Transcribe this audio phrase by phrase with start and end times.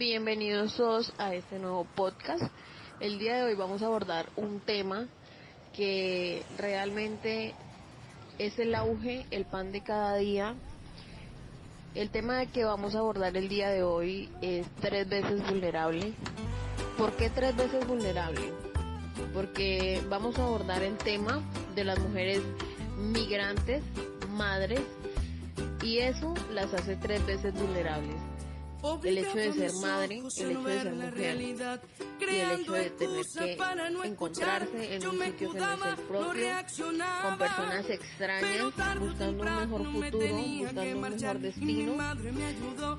[0.00, 2.44] Bienvenidos todos a este nuevo podcast.
[3.00, 5.06] El día de hoy vamos a abordar un tema
[5.76, 7.54] que realmente
[8.38, 10.54] es el auge, el pan de cada día.
[11.94, 16.14] El tema que vamos a abordar el día de hoy es tres veces vulnerable.
[16.96, 18.54] ¿Por qué tres veces vulnerable?
[19.34, 21.42] Porque vamos a abordar el tema
[21.74, 22.40] de las mujeres
[22.96, 23.82] migrantes,
[24.30, 24.80] madres,
[25.82, 28.29] y eso las hace tres veces vulnerables
[29.04, 33.26] el hecho de ser madre, el hecho de ser mujer y el hecho de tener
[33.26, 33.58] que
[34.06, 36.48] encontrarse en un sitio que no es el propio,
[37.22, 38.62] con personas extrañas,
[38.98, 41.92] buscando un mejor futuro, buscando un mejor destino,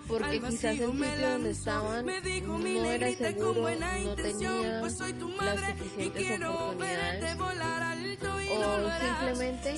[0.07, 6.90] porque quizás el sitio donde estaban no era seguro, no tenía las suficientes oportunidades
[8.99, 9.75] simplemente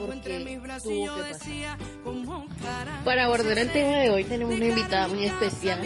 [0.00, 1.78] porque tuvo que pasar.
[3.04, 5.80] Para abordar el tema de hoy tenemos una invitada muy especial.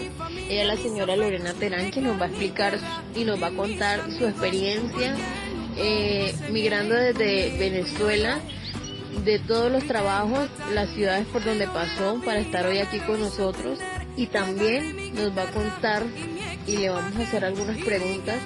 [0.49, 2.79] Ella es la señora Lorena Terán, que nos va a explicar
[3.15, 5.17] y nos va a contar su experiencia
[5.77, 8.39] eh, migrando desde Venezuela,
[9.25, 13.79] de todos los trabajos, las ciudades por donde pasó para estar hoy aquí con nosotros
[14.17, 16.05] y también nos va a contar
[16.67, 18.37] y le vamos a hacer algunas preguntas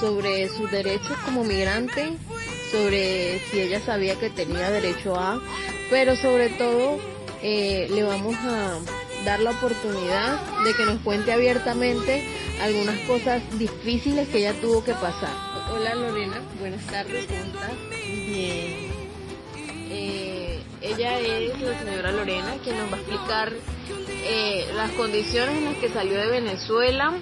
[0.00, 2.12] sobre sus derechos como migrante,
[2.72, 5.40] sobre si ella sabía que tenía derecho a,
[5.90, 6.98] pero sobre todo
[7.42, 8.78] eh, le vamos a
[9.24, 12.24] dar la oportunidad de que nos cuente abiertamente
[12.60, 15.30] algunas cosas difíciles que ella tuvo que pasar.
[15.72, 17.72] Hola Lorena, buenas tardes, ¿cómo estás?
[18.26, 18.91] Bien.
[20.82, 23.52] Ella es la señora Lorena quien nos va a explicar
[24.24, 27.14] eh, las condiciones en las que salió de Venezuela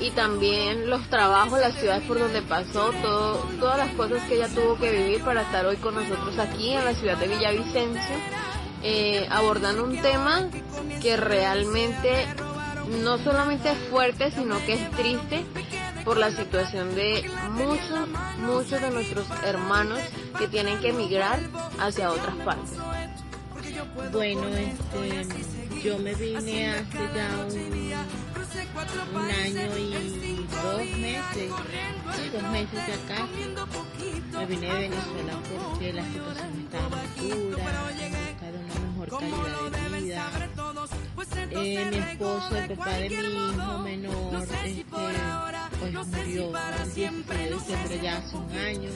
[0.00, 4.48] y también los trabajos, las ciudades por donde pasó, todo, todas las cosas que ella
[4.48, 8.16] tuvo que vivir para estar hoy con nosotros aquí en la ciudad de Villavicencio
[8.82, 10.48] eh, abordando un tema
[11.02, 12.26] que realmente
[13.02, 15.44] no solamente es fuerte, sino que es triste
[16.06, 19.98] por la situación de muchos, muchos de nuestros hermanos
[20.38, 21.40] que tienen que emigrar
[21.80, 22.78] hacia otras partes.
[24.12, 25.26] Bueno, este,
[25.82, 27.56] yo me vine hace ya un,
[29.16, 31.50] un año y dos meses,
[32.32, 33.26] dos meses de acá.
[34.38, 35.32] Me vine de Venezuela
[35.68, 37.64] porque la situación estaba muy dura,
[39.10, 40.30] calidad de vida.
[41.50, 44.84] Eh, mi esposo, el papá de mi hijo menor, este,
[45.80, 48.90] pues murió el 16 de diciembre ya hace un año.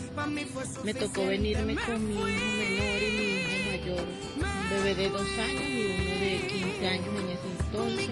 [0.85, 4.05] Me tocó venirme con mi hijo menor y mi hijo mayor,
[4.37, 8.09] un bebé de dos años y uno de 15 años en ese entonces.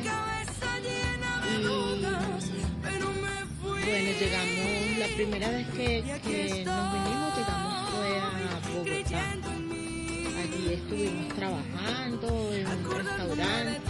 [1.49, 1.63] Y
[3.63, 9.39] bueno, llegamos, la primera vez que, que nos vinimos, llegamos fue a Bogotá
[10.59, 13.81] y estuvimos trabajando en un restaurante.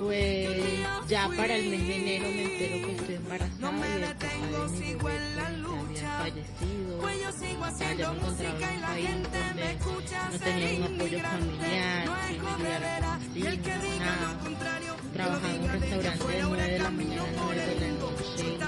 [0.00, 0.73] Pues
[1.08, 4.38] ya para el mes de enero me entero que estoy embarazada y el papá de
[4.38, 7.00] mi bebé pues, había fallecido.
[7.12, 13.00] ya me encontraba en un país donde no tenía un apoyo familiar, sin me ayudara
[13.00, 14.28] con mis hijos, nada.
[15.12, 18.58] Trabajaba en un restaurante de 9 de la mañana a 9 de la noche.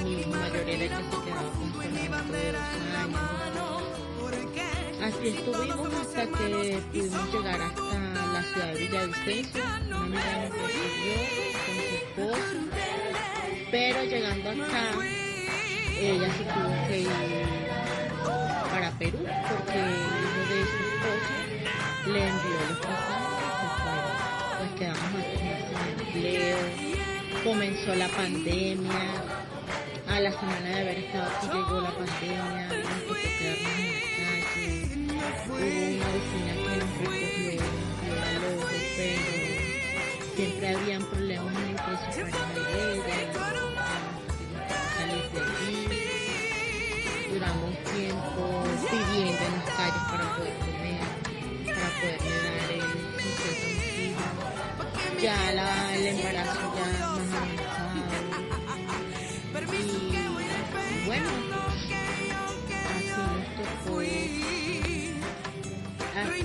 [0.00, 1.78] y mi mayor era que se quedaba con su
[5.08, 8.07] Así estuvimos hasta que pudimos llegar hasta
[8.58, 9.62] la ciudad de Villavicencio.
[9.86, 11.14] Una amiga nos recibió
[11.64, 12.58] con su esposo,
[13.70, 14.84] pero llegando acá,
[16.00, 17.08] ella se tuvo que ir
[18.70, 21.34] para Perú porque hijo de su esposo
[22.06, 23.38] le envió los pasajes
[24.58, 25.36] Pues quedamos aquí
[25.68, 26.58] sin empleo,
[27.44, 29.02] comenzó la pandemia.
[30.08, 34.08] A la semana de haber estado aquí llegó la pandemia, nos tocó quedarnos en
[35.48, 37.97] hubo una vecina que nos recogió
[38.98, 43.06] pero siempre habían problemas entre su pareja y
[44.98, 45.82] salir de allí.
[47.32, 48.42] Duramos tiempo
[48.90, 51.02] pidiendo en las calles para poder comer,
[51.64, 52.82] para poderle dar el
[54.08, 55.22] hijos.
[55.22, 57.54] Ya la, el embarazo ya más avanzado.
[60.90, 61.30] Y bueno,
[62.98, 64.00] así nos tocó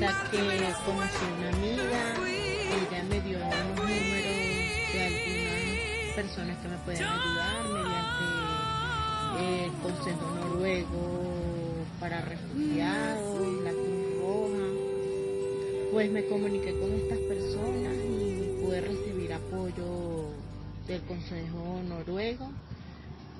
[0.05, 0.37] hasta que
[0.85, 2.32] conocí una amiga,
[6.23, 8.25] personas que me pueden ayudar mediante
[9.65, 14.67] el Consejo Noruego para Refugiados, la Cruz Roja.
[15.91, 20.29] Pues me comuniqué con estas personas y pude recibir apoyo
[20.87, 22.49] del Consejo Noruego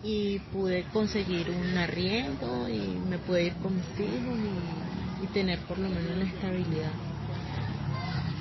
[0.04, 4.94] y pude conseguir un arriendo y me pude ir con mis hijos y
[5.24, 6.92] y tener por lo menos la estabilidad.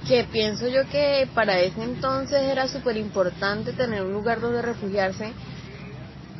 [0.06, 5.32] Que pienso yo que para ese entonces era súper importante tener un lugar donde refugiarse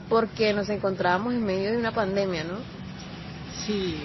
[0.09, 2.59] porque nos encontrábamos en medio de una pandemia, ¿no?
[3.65, 3.97] Sí,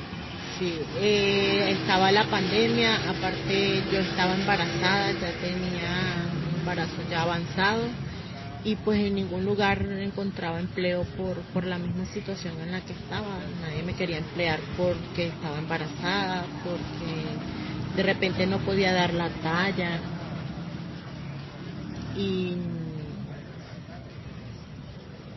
[0.58, 0.80] sí.
[1.00, 7.84] Eh, estaba la pandemia, aparte yo estaba embarazada, ya tenía un embarazo ya avanzado
[8.64, 12.94] y pues en ningún lugar encontraba empleo por, por la misma situación en la que
[12.94, 13.40] estaba.
[13.62, 17.57] Nadie me quería emplear porque estaba embarazada, porque
[17.96, 20.00] de repente no podía dar la talla.
[22.16, 22.56] Y,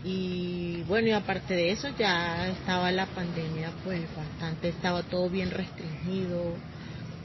[0.04, 5.50] y bueno, y aparte de eso ya estaba la pandemia pues bastante, estaba todo bien
[5.50, 6.54] restringido,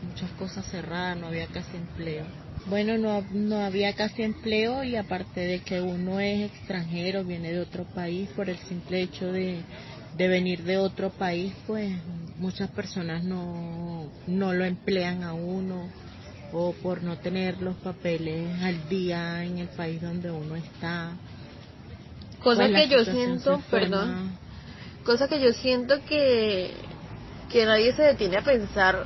[0.01, 2.25] muchas cosas cerradas, no había casi empleo.
[2.68, 7.60] Bueno, no, no había casi empleo y aparte de que uno es extranjero, viene de
[7.60, 9.62] otro país, por el simple hecho de,
[10.18, 11.94] de venir de otro país, pues
[12.38, 15.90] muchas personas no, no lo emplean a uno
[16.52, 21.12] o por no tener los papeles al día en el país donde uno está.
[22.42, 24.38] Cosa Pues que yo siento, perdón,
[25.04, 26.72] cosa que yo siento que,
[27.52, 29.06] que nadie se detiene a pensar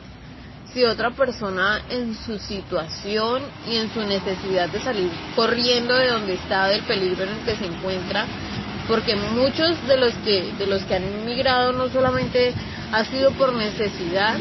[0.74, 6.34] si otra persona en su situación y en su necesidad de salir corriendo de donde
[6.34, 8.26] está, del peligro en el que se encuentra,
[8.88, 12.54] porque muchos de los que de los que han inmigrado no solamente
[12.92, 14.38] ha sido por necesidad,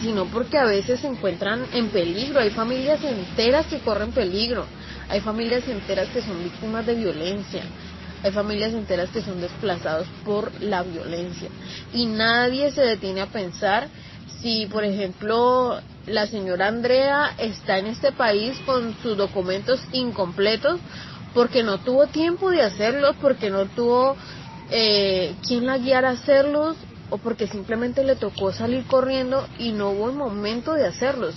[0.00, 2.40] sino porque a veces se encuentran en peligro.
[2.40, 4.64] Hay familias enteras que corren peligro,
[5.08, 7.62] hay familias enteras que son víctimas de violencia,
[8.22, 11.48] hay familias enteras que son desplazados por la violencia.
[11.92, 13.88] Y nadie se detiene a pensar
[14.40, 20.80] si, por ejemplo, la señora Andrea está en este país con sus documentos incompletos
[21.34, 24.16] porque no tuvo tiempo de hacerlos, porque no tuvo
[24.70, 26.76] eh, quien la guiara a hacerlos
[27.10, 31.34] o porque simplemente le tocó salir corriendo y no hubo el momento de hacerlos.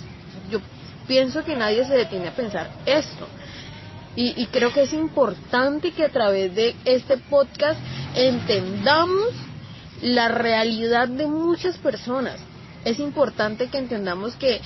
[0.50, 0.60] Yo
[1.06, 3.26] pienso que nadie se detiene a pensar esto.
[4.14, 7.80] Y, y creo que es importante que a través de este podcast
[8.14, 9.32] entendamos
[10.02, 12.38] la realidad de muchas personas.
[12.84, 14.60] Es importante que entendamos que,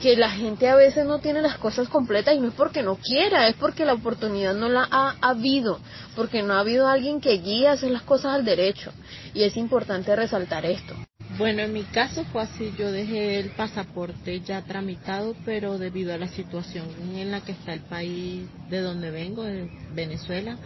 [0.00, 2.96] que la gente a veces no tiene las cosas completas y no es porque no
[2.96, 5.80] quiera, es porque la oportunidad no la ha habido,
[6.14, 8.92] porque no ha habido alguien que guíe a hacer las cosas al derecho.
[9.34, 10.94] Y es importante resaltar esto.
[11.38, 16.18] Bueno, en mi caso fue así, yo dejé el pasaporte ya tramitado, pero debido a
[16.18, 20.56] la situación en la que está el país de donde vengo, de Venezuela,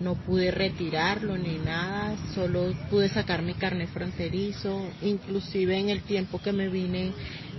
[0.00, 6.40] no pude retirarlo ni nada, solo pude sacar mi carnet fronterizo, inclusive en el tiempo
[6.40, 7.12] que me vine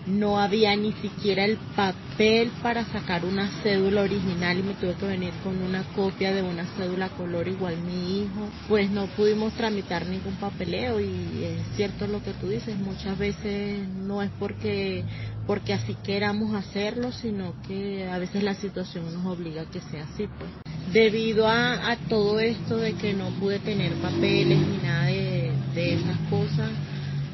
[0.07, 5.05] no había ni siquiera el papel para sacar una cédula original y me tuve que
[5.05, 8.49] venir con una copia de una cédula color igual mi hijo.
[8.67, 13.87] Pues no pudimos tramitar ningún papeleo y es cierto lo que tú dices, muchas veces
[13.87, 15.03] no es porque
[15.47, 20.03] porque así queramos hacerlo, sino que a veces la situación nos obliga a que sea
[20.03, 20.49] así, pues.
[20.93, 25.93] Debido a, a todo esto de que no pude tener papeles ni nada de, de
[25.95, 26.69] esas cosas,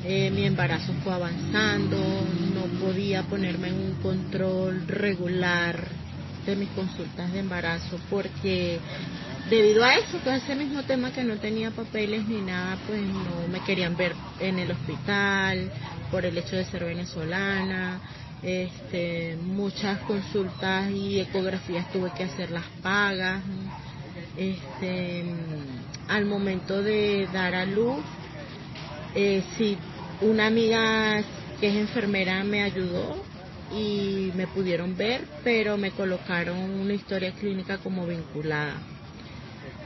[0.09, 5.85] eh, mi embarazo fue avanzando, no podía ponerme en un control regular
[6.45, 8.79] de mis consultas de embarazo porque
[9.49, 13.49] debido a eso, todo ese mismo tema que no tenía papeles ni nada, pues no
[13.51, 15.69] me querían ver en el hospital
[16.09, 17.99] por el hecho de ser venezolana.
[18.41, 23.43] Este, muchas consultas y ecografías tuve que hacerlas pagas.
[24.37, 25.25] Este,
[26.07, 27.97] al momento de dar a luz,
[29.15, 29.77] eh, sí,
[30.21, 31.23] una amiga
[31.59, 33.23] que es enfermera me ayudó
[33.71, 38.75] y me pudieron ver, pero me colocaron una historia clínica como vinculada.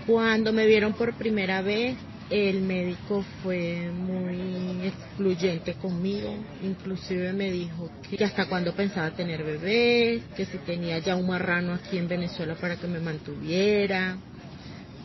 [0.06, 1.96] Cuando me vieron por primera vez,
[2.30, 6.34] el médico fue muy excluyente conmigo,
[6.64, 11.74] inclusive me dijo que hasta cuando pensaba tener bebés, que si tenía ya un marrano
[11.74, 14.18] aquí en Venezuela para que me mantuviera.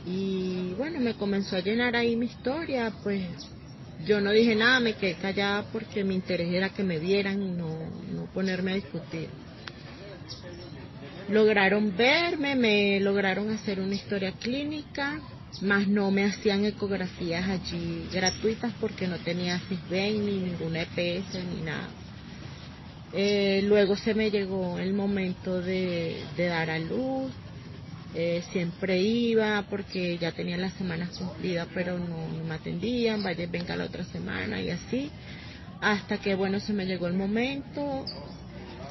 [0.07, 3.27] Y bueno, me comenzó a llenar ahí mi historia, pues
[4.05, 7.51] yo no dije nada, me quedé callada porque mi interés era que me vieran y
[7.51, 7.79] no,
[8.13, 9.29] no ponerme a discutir.
[11.29, 15.21] Lograron verme, me lograron hacer una historia clínica,
[15.63, 21.63] más no me hacían ecografías allí gratuitas porque no tenía CISBEN ni ninguna EPS ni
[21.63, 21.89] nada.
[23.13, 27.33] Eh, luego se me llegó el momento de, de dar a luz,
[28.19, 33.47] eh, siempre iba porque ya tenía las semanas cumplidas pero no, no me atendían, vaya
[33.47, 35.11] venga la otra semana y así,
[35.83, 38.07] hasta que bueno se me llegó el momento,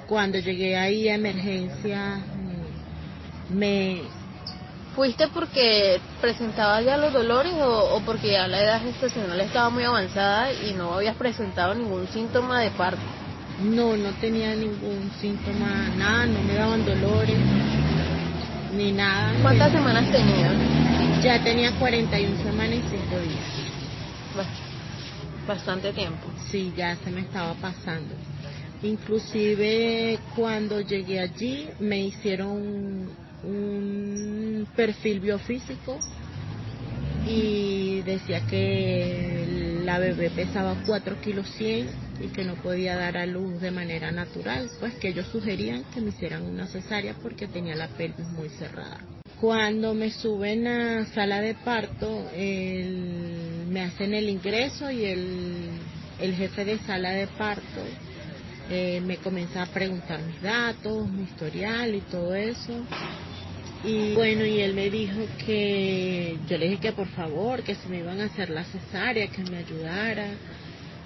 [0.08, 4.02] cuando llegué ahí a emergencia mm, me
[4.96, 9.84] ¿Fuiste porque presentaba ya los dolores o, o porque ya la edad gestacional estaba muy
[9.84, 13.02] avanzada y no habías presentado ningún síntoma de parto?
[13.62, 17.38] No, no tenía ningún síntoma, nada, no me daban dolores,
[18.76, 19.34] ni nada.
[19.42, 20.52] ¿Cuántas semanas tenía?
[21.24, 24.48] Ya tenía 41 semanas y 5 días.
[25.48, 26.28] Bastante tiempo.
[26.50, 28.16] Sí, ya se me estaba pasando.
[28.84, 33.10] Inclusive cuando llegué allí me hicieron
[33.44, 35.98] un perfil biofísico
[37.28, 43.26] y decía que la bebé pesaba 4 kilos 100 y que no podía dar a
[43.26, 47.76] luz de manera natural, pues que ellos sugerían que me hicieran una cesárea porque tenía
[47.76, 49.00] la pelvis muy cerrada.
[49.40, 55.70] Cuando me suben a sala de parto, me hacen el ingreso y el,
[56.20, 57.82] el jefe de sala de parto
[58.70, 62.84] eh, me comienza a preguntar mis datos, mi historial y todo eso.
[63.84, 67.88] Y bueno, y él me dijo que yo le dije que por favor, que si
[67.88, 70.30] me iban a hacer la cesárea, que me ayudara.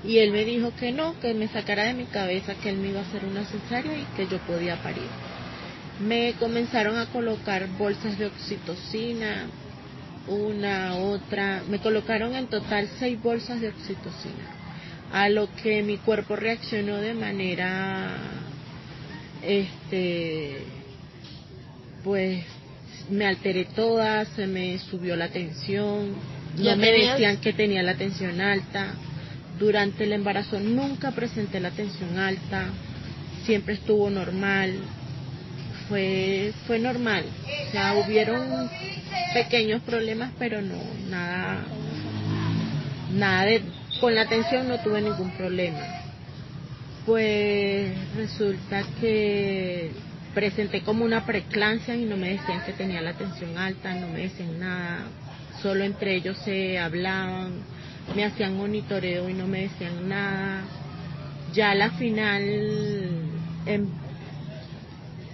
[0.03, 2.89] Y él me dijo que no, que me sacara de mi cabeza que él me
[2.89, 5.07] iba a hacer una cesárea y que yo podía parir.
[5.99, 9.47] Me comenzaron a colocar bolsas de oxitocina,
[10.27, 14.45] una, otra, me colocaron en total seis bolsas de oxitocina,
[15.11, 18.15] a lo que mi cuerpo reaccionó de manera,
[19.43, 20.59] este,
[22.03, 22.45] pues
[23.09, 26.15] me alteré toda, se me subió la tensión,
[26.55, 28.93] ya me decían que tenía la tensión alta.
[29.59, 32.67] Durante el embarazo nunca presenté la tensión alta,
[33.45, 34.73] siempre estuvo normal,
[35.89, 37.25] fue, fue normal.
[37.67, 38.69] O sea, hubieron
[39.33, 41.59] pequeños problemas, pero no, nada,
[43.13, 43.61] nada de,
[43.99, 45.79] con la tensión no tuve ningún problema.
[47.05, 49.91] Pues resulta que
[50.33, 54.21] presenté como una preclancia y no me decían que tenía la tensión alta, no me
[54.21, 54.99] decían nada,
[55.61, 57.63] solo entre ellos se hablaban,
[58.15, 60.63] me hacían monitoreo y no me decían nada.
[61.53, 62.43] Ya la final...
[63.65, 63.87] Em,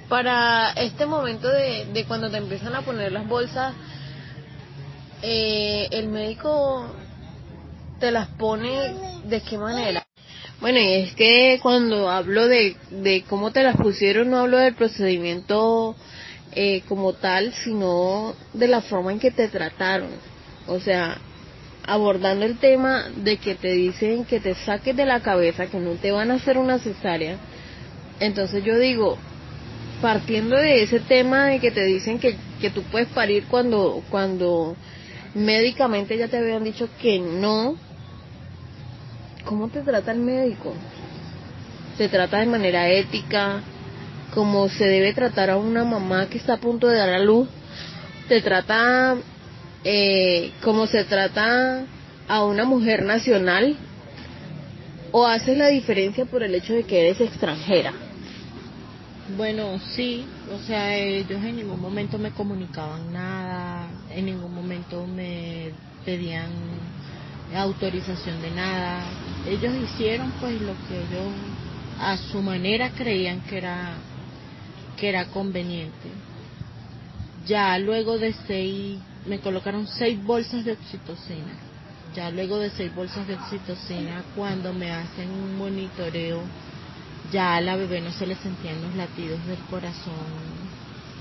[0.09, 3.73] Para este momento de, de, cuando te empiezan a poner las bolsas,
[5.21, 6.85] eh, el médico
[7.99, 10.05] te las pone de qué manera?
[10.61, 14.75] Bueno, y es que cuando hablo de, de cómo te las pusieron, no hablo del
[14.75, 15.95] procedimiento
[16.51, 20.09] eh, como tal, sino de la forma en que te trataron.
[20.67, 21.17] O sea,
[21.87, 25.91] abordando el tema de que te dicen que te saques de la cabeza, que no
[25.91, 27.37] te van a hacer una cesárea.
[28.19, 29.17] Entonces yo digo,
[30.01, 34.75] partiendo de ese tema de que te dicen que, que tú puedes parir cuando, cuando
[35.33, 37.75] médicamente ya te habían dicho que no,
[39.43, 40.73] ¿cómo te trata el médico?
[41.97, 43.61] Se trata de manera ética,
[44.33, 47.47] como se debe tratar a una mamá que está a punto de dar a luz.
[48.27, 49.15] Te trata
[49.85, 51.85] eh, como se trata
[52.27, 53.77] a una mujer nacional
[55.11, 57.93] o haces la diferencia por el hecho de que eres extranjera.
[59.37, 65.71] Bueno, sí, o sea, ellos en ningún momento me comunicaban nada, en ningún momento me
[66.03, 66.49] pedían
[67.55, 69.03] autorización de nada.
[69.47, 71.31] Ellos hicieron pues lo que ellos
[71.99, 73.93] a su manera creían que era
[74.97, 76.09] que era conveniente.
[77.45, 81.53] Ya luego de seis, me colocaron seis bolsas de oxitocina.
[82.15, 86.41] Ya luego de seis bolsas de oxitocina, cuando me hacen un monitoreo,
[87.31, 90.13] ya a la bebé no se le sentían los latidos del corazón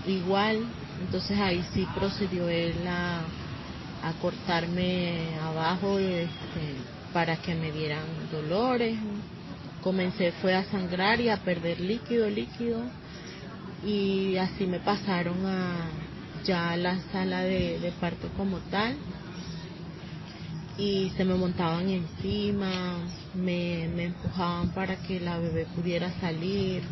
[0.06, 0.64] igual.
[1.00, 3.22] Entonces ahí sí procedió él a
[4.04, 6.76] a cortarme abajo este,
[7.14, 8.98] para que me dieran dolores.
[9.82, 12.82] Comencé fue a sangrar y a perder líquido, líquido.
[13.82, 15.86] Y así me pasaron a
[16.44, 18.96] ya la sala de, parto como tal.
[20.76, 22.98] Y se me montaban encima,
[23.34, 26.82] me, me empujaban para que la bebé pudiera salir.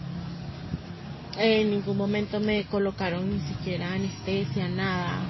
[1.37, 5.23] En ningún momento me colocaron ni siquiera anestesia, nada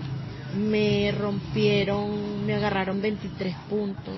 [0.56, 4.14] me rompieron, me agarraron 23 puntos,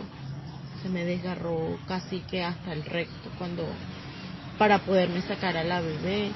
[0.83, 3.65] se me desgarró casi que hasta el recto cuando
[4.59, 6.31] para poderme sacar a la bebé.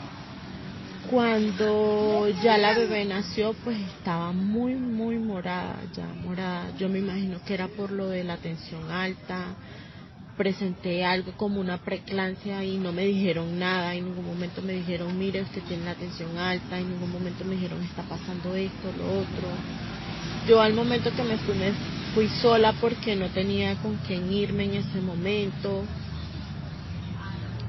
[1.11, 6.71] Cuando ya la bebé nació, pues estaba muy, muy morada, ya morada.
[6.77, 9.55] Yo me imagino que era por lo de la tensión alta.
[10.37, 13.95] Presenté algo como una preclancia y no me dijeron nada.
[13.95, 16.79] En ningún momento me dijeron, mire, usted tiene la tensión alta.
[16.79, 19.49] En ningún momento me dijeron, está pasando esto, lo otro.
[20.47, 21.73] Yo al momento que me fui, me
[22.15, 25.85] fui sola porque no tenía con quién irme en ese momento.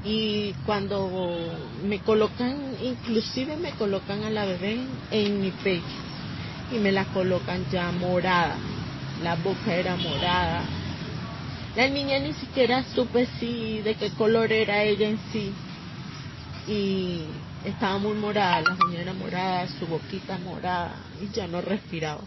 [0.02, 1.30] Y cuando
[1.84, 4.80] me colocan, inclusive me colocan a la bebé
[5.10, 5.84] en mi pecho
[6.72, 8.56] y me la colocan ya morada.
[9.22, 10.62] La boca era morada.
[11.76, 15.52] La niña ni siquiera supe si de qué color era ella en sí.
[16.66, 17.24] Y
[17.64, 22.22] estaba muy morada, la era morada, su boquita morada y ya no respiraba.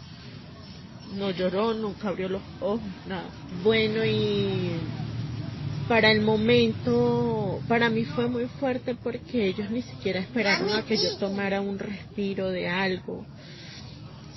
[1.16, 3.26] No lloró, nunca abrió los ojos, nada.
[3.64, 4.80] Bueno, y
[5.88, 10.98] para el momento, para mí fue muy fuerte porque ellos ni siquiera esperaron a que
[10.98, 13.26] yo tomara un respiro de algo,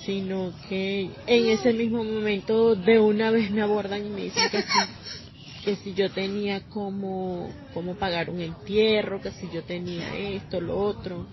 [0.05, 4.61] sino que en ese mismo momento de una vez me abordan y me dicen que
[4.61, 10.59] si, que si yo tenía como, como pagar un entierro, que si yo tenía esto,
[10.61, 11.25] lo otro.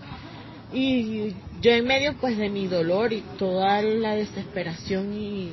[0.73, 5.51] Y yo en medio pues de mi dolor y toda la desesperación y,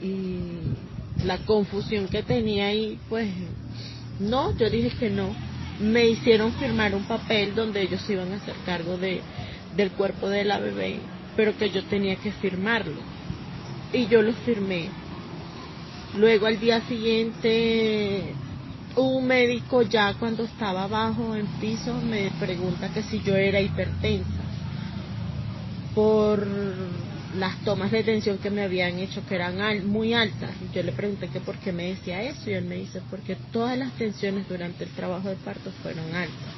[0.00, 0.85] y
[1.24, 3.28] la confusión que tenía ahí, pues
[4.18, 5.34] no, yo dije que no.
[5.80, 9.20] Me hicieron firmar un papel donde ellos iban a hacer cargo de,
[9.76, 11.00] del cuerpo de la bebé,
[11.36, 13.00] pero que yo tenía que firmarlo.
[13.92, 14.88] Y yo lo firmé.
[16.16, 18.34] Luego al día siguiente,
[18.96, 24.42] un médico ya cuando estaba abajo en piso me pregunta que si yo era hipertensa
[25.94, 26.46] por
[27.36, 30.50] las tomas de tensión que me habían hecho que eran muy altas.
[30.74, 33.78] Yo le pregunté que por qué me decía eso y él me dice porque todas
[33.78, 36.54] las tensiones durante el trabajo de parto fueron altas.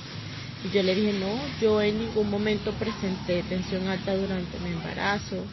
[0.64, 5.44] Y yo le dije, no, yo en ningún momento presenté tensión alta durante mi embarazo.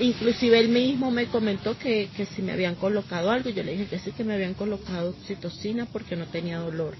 [0.00, 3.86] Inclusive él mismo me comentó que, que si me habían colocado algo, yo le dije
[3.86, 6.94] que sí que me habían colocado oxitocina porque no tenía dolor.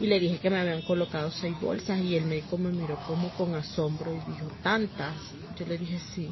[0.00, 3.28] Y le dije que me habían colocado seis bolsas y el médico me miró como
[3.30, 5.14] con asombro y dijo, ¿tantas?
[5.58, 6.30] Yo le dije sí.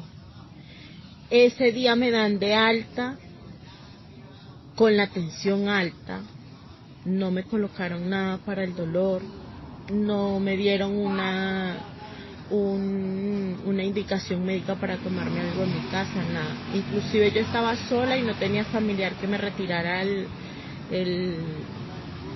[1.33, 3.15] Ese día me dan de alta
[4.75, 6.19] con la tensión alta.
[7.05, 9.23] No me colocaron nada para el dolor.
[9.91, 11.75] No me dieron una,
[12.51, 16.55] una indicación médica para tomarme algo en mi casa, nada.
[16.75, 20.27] Inclusive yo estaba sola y no tenía familiar que me retirara el,
[20.91, 21.35] el,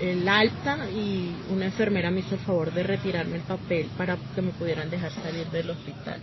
[0.01, 4.41] el alta y una enfermera me hizo el favor de retirarme el papel para que
[4.41, 6.19] me pudieran dejar salir del hospital.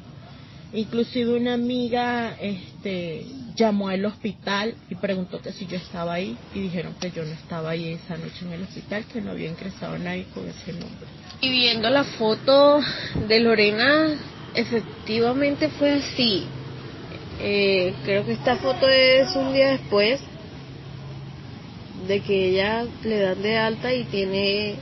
[0.74, 6.62] Inclusive una amiga este, llamó al hospital y preguntó que si yo estaba ahí y
[6.62, 9.96] dijeron que yo no estaba ahí esa noche en el hospital, que no había ingresado
[9.98, 11.06] nadie con ese nombre.
[11.40, 12.80] Y viendo la foto
[13.28, 14.18] de Lorena,
[14.52, 16.44] efectivamente fue así.
[17.40, 20.20] Eh, creo que esta foto es un día después
[22.08, 24.74] de que ella le dan de alta y tiene,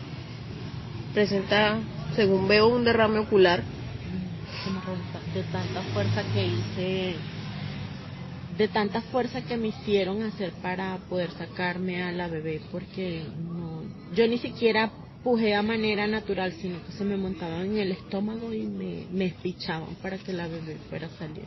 [1.13, 1.81] presenta,
[2.17, 3.63] según veo, un derrame ocular
[5.35, 7.15] de tanta fuerza que hice,
[8.59, 13.83] de tanta fuerza que me hicieron hacer para poder sacarme a la bebé, porque no,
[14.15, 14.91] yo ni siquiera
[15.25, 19.27] pujé a manera natural, sino que se me montaban en el estómago y me, me
[19.27, 21.47] espichaban para que la bebé fuera a salir.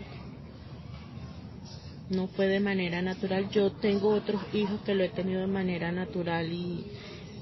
[2.10, 3.50] No fue de manera natural.
[3.50, 6.86] Yo tengo otros hijos que lo he tenido de manera natural y,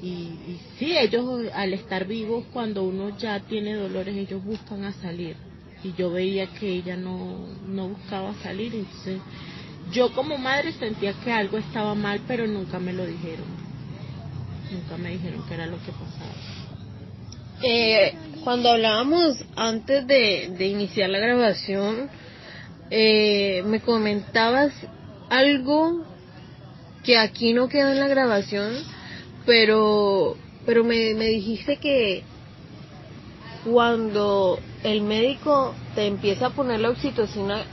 [0.02, 4.94] y, y sí, ellos al estar vivos, cuando uno ya tiene dolores, ellos buscan a
[4.94, 5.36] salir
[5.84, 9.20] y yo veía que ella no, no buscaba salir, entonces
[9.92, 13.46] yo como madre sentía que algo estaba mal, pero nunca me lo dijeron,
[14.72, 16.64] nunca me dijeron qué era lo que pasaba.
[17.62, 22.10] Eh, cuando hablábamos antes de, de iniciar la grabación,
[22.90, 24.74] eh, me comentabas
[25.30, 26.06] algo
[27.04, 28.74] que aquí no queda en la grabación,
[29.46, 32.24] pero, pero me, me dijiste que
[33.66, 37.64] cuando el médico te empieza a poner la oxitocina,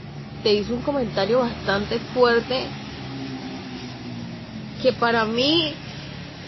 [0.43, 2.67] te hizo un comentario bastante fuerte
[4.81, 5.73] que para mí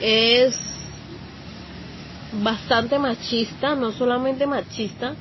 [0.02, 0.58] es
[2.41, 5.15] bastante machista, no solamente machista,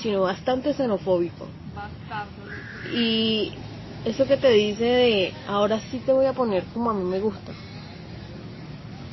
[0.00, 1.48] sino bastante xenofóbico.
[2.92, 3.52] Y
[4.04, 7.18] eso que te dice de ahora sí te voy a poner como a mí me
[7.18, 7.52] gusta.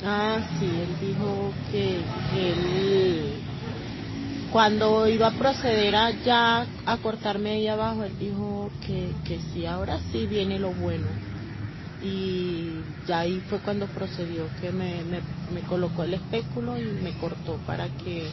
[0.02, 1.96] Ah, sí, él dijo que
[2.36, 3.42] él
[4.52, 9.66] cuando iba a proceder a ya a cortarme ahí abajo, él dijo que, que sí,
[9.66, 11.06] ahora sí viene lo bueno.
[12.02, 15.20] Y ya ahí fue cuando procedió, que me, me,
[15.52, 18.28] me colocó el espéculo y me cortó para que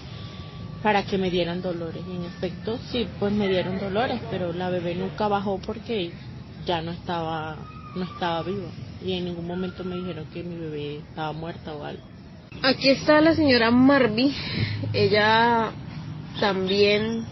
[0.82, 2.03] para que me dieran dolores.
[2.08, 6.12] Y en efecto, sí, pues me dieron dolores, pero la bebé nunca bajó porque
[6.65, 7.58] ya no estaba,
[7.95, 8.69] no estaba viva.
[9.03, 12.03] Y en ningún momento me dijeron que mi bebé estaba muerta o algo.
[12.63, 14.34] Aquí está la señora Marby.
[14.93, 15.71] Ella
[16.39, 17.26] también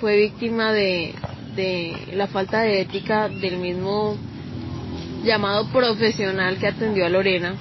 [0.00, 1.14] fue víctima de,
[1.56, 4.16] de la falta de ética del mismo
[5.24, 7.54] llamado profesional que atendió a Lorena,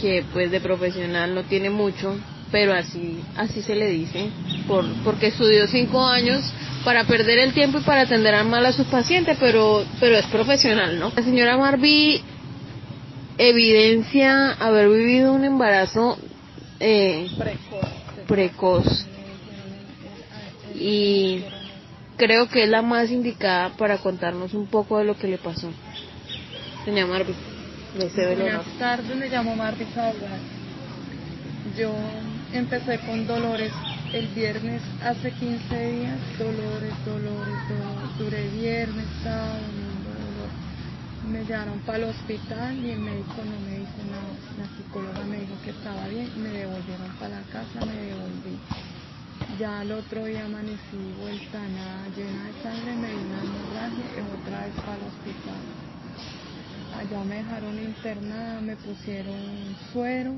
[0.00, 2.16] que pues de profesional no tiene mucho,
[2.50, 4.28] pero así así se le dice,
[4.68, 6.40] por, porque estudió cinco años
[6.84, 10.98] para perder el tiempo y para atender mal a sus pacientes, pero pero es profesional,
[10.98, 11.12] ¿no?
[11.14, 12.22] La señora Marby
[13.38, 16.18] evidencia haber vivido un embarazo
[16.78, 17.26] eh,
[18.26, 19.06] precoz.
[20.84, 21.44] Y
[22.16, 25.70] creo que es la más indicada para contarnos un poco de lo que le pasó.
[26.84, 27.34] Doña Marvi,
[27.94, 29.86] Buenas tardes, me llamo Marvi
[31.78, 31.92] Yo
[32.52, 33.70] empecé con dolores
[34.12, 38.18] el viernes hace 15 días, dolores, dolores, dolores.
[38.18, 39.60] Duré viernes, sábado,
[41.30, 44.32] Me llevaron para el hospital y el médico no me dijo nada.
[44.58, 48.58] La psicóloga me dijo que estaba bien, me devolvieron para la casa, me devolví.
[49.58, 54.20] Ya el otro día amanecí vuelta nada, llena de sangre, me dio una hemorragia y
[54.40, 55.62] otra vez para el hospital.
[56.98, 60.34] Allá me dejaron internada, me pusieron suero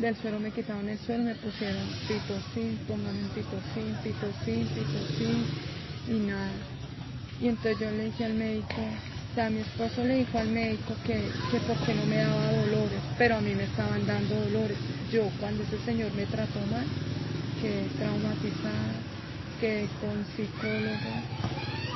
[0.00, 5.44] del suero me quitaron el suero, me pusieron pitocin, pónganme pitocin, pitocin, pitocin
[6.08, 6.52] y nada.
[7.40, 10.94] Y entonces yo le dije al médico, o sea, mi esposo le dijo al médico
[11.04, 14.78] que, que porque no me daba dolores, pero a mí me estaban dando dolores.
[15.12, 16.86] Yo cuando ese señor me trató mal,
[17.60, 18.94] que traumatizada,
[19.60, 21.12] que con psicólogo,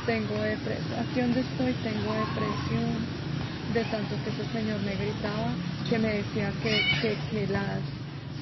[0.06, 3.24] tengo depresión, aquí donde estoy tengo depresión,
[3.72, 5.54] de tanto que ese señor me gritaba,
[5.88, 7.80] que me decía que, que, las,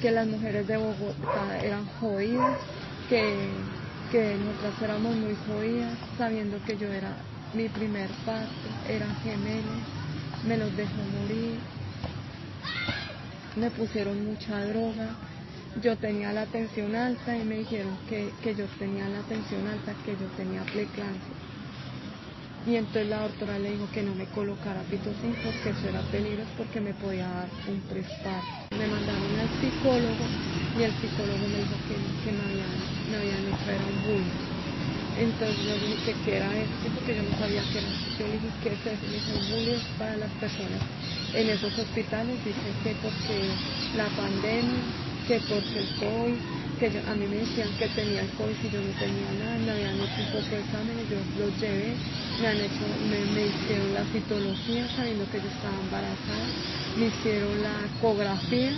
[0.01, 2.59] que las mujeres de Bogotá eran jodidas,
[3.09, 3.47] que,
[4.11, 7.15] que nosotras éramos muy jodidas, sabiendo que yo era
[7.53, 9.81] mi primer parto, eran gemelos,
[10.45, 11.57] me los dejó morir,
[13.55, 15.15] me pusieron mucha droga,
[15.81, 19.93] yo tenía la tensión alta y me dijeron que, que yo tenía la tensión alta,
[20.05, 21.33] que yo tenía preeclampsia
[22.65, 26.49] y entonces la doctora le dijo que no me colocara pitocin porque eso era peligroso
[26.57, 28.47] porque me podía dar un presparto.
[28.71, 30.23] Me mandaron al psicólogo
[30.79, 32.71] y el psicólogo me dijo que, que me, habían,
[33.11, 34.39] me habían hecho era un bullying.
[35.19, 37.91] Entonces yo dije que era esto porque yo no sabía qué era.
[38.15, 39.33] Yo dije que es eso.
[39.51, 40.81] Bullying para las personas
[41.35, 42.39] en esos hospitales.
[42.47, 43.43] Dice que porque
[43.99, 44.87] la pandemia,
[45.27, 46.39] que porque el COVID,
[46.79, 49.71] que a mí me decían que tenía el COVID y yo no tenía nada, me
[49.71, 51.95] habían hecho un poco de exámenes, yo los llevé,
[52.41, 56.45] me han hecho, me, hicieron la citología sabiendo que yo estaba embarazada,
[56.97, 58.71] me hicieron la ecografía,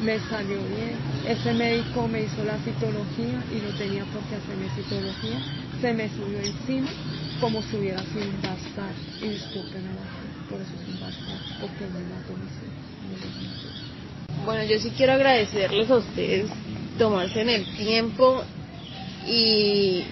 [0.00, 0.94] me salió bien,
[1.26, 5.38] ese médico me hizo la citología y no tenía por qué hacerme citología,
[5.80, 6.90] se me subió encima
[7.40, 9.90] como si hubiera sido un bastar, y discúlpenme
[10.48, 13.87] por eso es un bastar, porque me mató mis
[14.44, 16.50] Bueno, yo sí quiero agradecerles a ustedes
[16.98, 18.42] tomarse en el tiempo
[19.26, 20.04] y,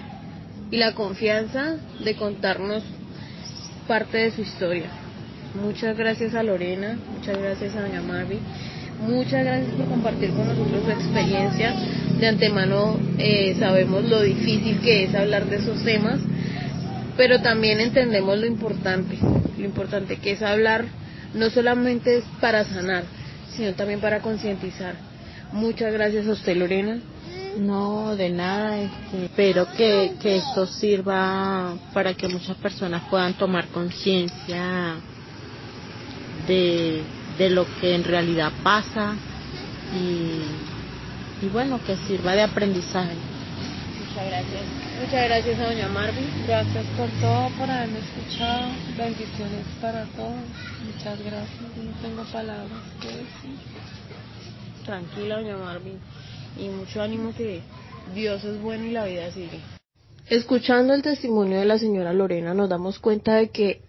[0.70, 2.82] y la confianza de contarnos
[3.88, 4.90] parte de su historia.
[5.54, 8.38] Muchas gracias a Lorena, muchas gracias a doña Marvi,
[9.00, 11.74] muchas gracias por compartir con nosotros su experiencia.
[12.18, 16.20] De antemano eh, sabemos lo difícil que es hablar de esos temas,
[17.16, 19.16] pero también entendemos lo importante,
[19.56, 20.84] lo importante que es hablar
[21.34, 23.04] no solamente es para sanar,
[23.56, 24.94] sino también para concientizar.
[25.52, 27.00] Muchas gracias a usted, Lorena.
[27.58, 28.78] No, de nada.
[28.78, 34.96] Este, espero que, que esto sirva para que muchas personas puedan tomar conciencia
[36.46, 37.02] de,
[37.38, 39.14] de lo que en realidad pasa
[39.94, 43.35] y, y bueno, que sirva de aprendizaje.
[44.16, 44.62] Muchas gracias.
[44.98, 46.24] Muchas gracias a doña Marvin.
[46.46, 48.68] Gracias por todo, por haberme escuchado.
[48.96, 50.40] Bendiciones para todos.
[50.86, 51.60] Muchas gracias.
[51.76, 53.58] No tengo palabras que decir
[54.86, 55.98] tranquila, doña Marvin,
[56.58, 57.60] y mucho ánimo que
[58.14, 59.60] Dios es bueno y la vida sigue.
[60.30, 63.82] Escuchando el testimonio de la señora Lorena nos damos cuenta de que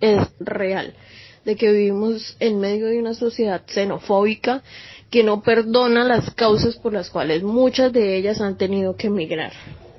[0.00, 0.94] es real,
[1.44, 4.62] de que vivimos en medio de una sociedad xenofóbica
[5.14, 9.52] que no perdona las causas por las cuales muchas de ellas han tenido que emigrar.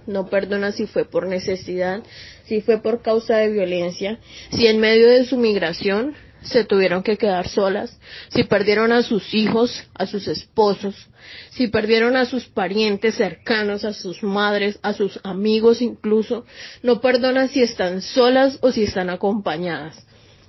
[0.07, 2.03] No perdona si fue por necesidad,
[2.43, 4.19] si fue por causa de violencia,
[4.51, 7.97] si en medio de su migración se tuvieron que quedar solas,
[8.27, 11.07] si perdieron a sus hijos, a sus esposos,
[11.51, 16.45] si perdieron a sus parientes cercanos, a sus madres, a sus amigos incluso,
[16.83, 19.95] no perdona si están solas o si están acompañadas.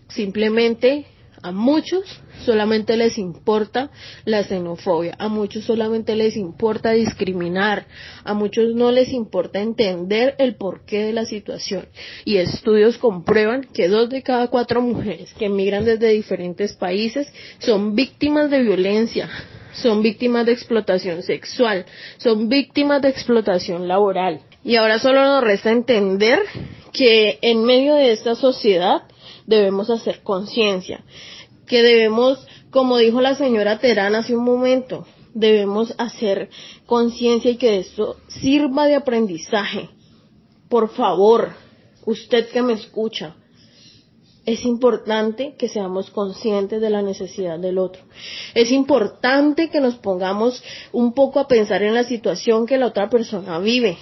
[0.09, 1.07] Simplemente
[1.47, 2.03] a muchos
[2.45, 3.91] solamente les importa
[4.25, 7.87] la xenofobia, a muchos solamente les importa discriminar,
[8.25, 11.87] a muchos no les importa entender el porqué de la situación.
[12.25, 17.95] Y estudios comprueban que dos de cada cuatro mujeres que emigran desde diferentes países son
[17.95, 19.31] víctimas de violencia,
[19.73, 24.41] son víctimas de explotación sexual, son víctimas de explotación laboral.
[24.65, 26.41] Y ahora solo nos resta entender
[26.93, 29.03] que en medio de esta sociedad
[29.47, 31.05] debemos hacer conciencia
[31.67, 36.49] que debemos, como dijo la señora Terán hace un momento, debemos hacer
[36.87, 39.91] conciencia y que esto sirva de aprendizaje.
[40.69, 41.51] Por favor,
[42.07, 43.37] usted que me escucha,
[44.47, 48.03] es importante que seamos conscientes de la necesidad del otro.
[48.55, 53.11] Es importante que nos pongamos un poco a pensar en la situación que la otra
[53.11, 53.99] persona vive.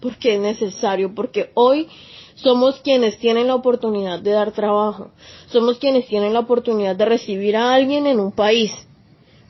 [0.00, 1.88] Porque es necesario, porque hoy
[2.34, 5.10] somos quienes tienen la oportunidad de dar trabajo,
[5.46, 8.72] somos quienes tienen la oportunidad de recibir a alguien en un país,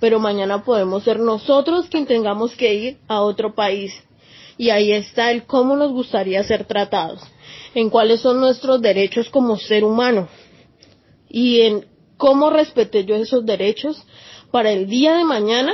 [0.00, 3.92] pero mañana podemos ser nosotros quien tengamos que ir a otro país.
[4.58, 7.20] Y ahí está el cómo nos gustaría ser tratados,
[7.74, 10.28] en cuáles son nuestros derechos como ser humano
[11.28, 11.86] y en
[12.18, 14.04] cómo respete yo esos derechos
[14.50, 15.72] para el día de mañana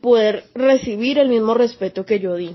[0.00, 2.54] poder recibir el mismo respeto que yo di.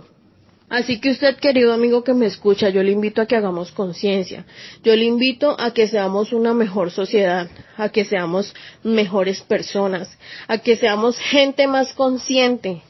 [0.71, 4.45] Así que usted, querido amigo que me escucha, yo le invito a que hagamos conciencia.
[4.81, 10.60] Yo le invito a que seamos una mejor sociedad, a que seamos mejores personas, a
[10.60, 12.84] que seamos gente más consciente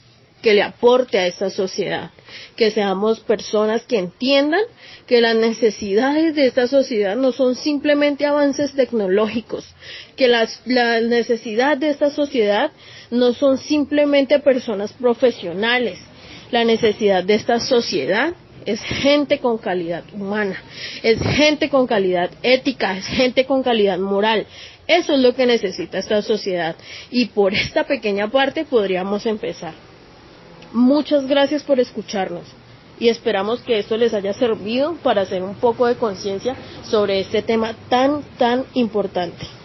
[0.44, 2.12] que le aporte a esta sociedad,
[2.56, 4.62] que seamos personas que entiendan
[5.08, 9.66] que las necesidades de esta sociedad no son simplemente avances tecnológicos,
[10.16, 12.72] que las, la necesidad de esta sociedad
[13.10, 16.00] no son simplemente personas profesionales,
[16.52, 18.34] la necesidad de esta sociedad
[18.66, 20.62] es gente con calidad humana,
[21.02, 24.46] es gente con calidad ética, es gente con calidad moral.
[24.88, 26.76] Eso es lo que necesita esta sociedad
[27.10, 29.74] y por esta pequeña parte podríamos empezar.
[30.74, 32.44] Muchas gracias por escucharnos
[33.00, 37.42] y esperamos que esto les haya servido para hacer un poco de conciencia sobre este
[37.42, 39.61] tema tan, tan importante.